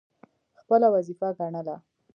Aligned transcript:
خپله 0.59 0.87
وظیفه 0.93 1.27
ګڼله. 1.37 1.75